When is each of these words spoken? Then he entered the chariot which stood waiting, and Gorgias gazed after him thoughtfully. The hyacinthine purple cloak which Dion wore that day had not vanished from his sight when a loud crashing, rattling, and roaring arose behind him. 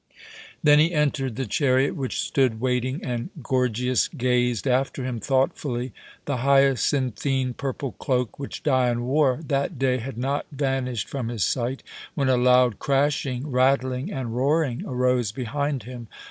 Then 0.63 0.79
he 0.79 0.95
entered 0.95 1.35
the 1.35 1.45
chariot 1.45 1.95
which 1.95 2.21
stood 2.21 2.59
waiting, 2.59 3.03
and 3.05 3.29
Gorgias 3.43 4.07
gazed 4.07 4.67
after 4.67 5.03
him 5.05 5.19
thoughtfully. 5.19 5.93
The 6.25 6.37
hyacinthine 6.37 7.53
purple 7.53 7.91
cloak 7.91 8.39
which 8.39 8.63
Dion 8.63 9.03
wore 9.03 9.41
that 9.45 9.77
day 9.77 9.99
had 9.99 10.17
not 10.17 10.47
vanished 10.51 11.07
from 11.07 11.27
his 11.27 11.43
sight 11.43 11.83
when 12.15 12.29
a 12.29 12.35
loud 12.35 12.79
crashing, 12.79 13.45
rattling, 13.51 14.11
and 14.11 14.35
roaring 14.35 14.81
arose 14.87 15.31
behind 15.31 15.83
him. 15.83 16.07